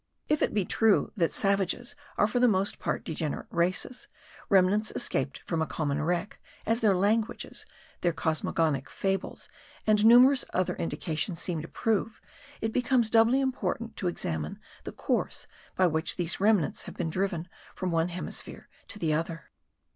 [0.27, 4.07] If it be true that savages are for the most part degenerate races,
[4.49, 7.67] remnants escaped from a common wreck, as their languages,
[8.01, 9.47] their cosmogonic fables,
[9.85, 12.19] and numerous other indications seem to prove,
[12.61, 15.45] it becomes doubly important to examine the course
[15.75, 19.51] by which these remnants have been driven from one hemisphere to the other.